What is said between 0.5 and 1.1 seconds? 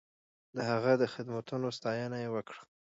د هغه د